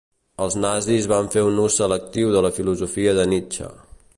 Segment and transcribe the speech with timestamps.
[0.45, 3.71] Els nazis van fer un ús selectiu de la filosofia de Nietzsche.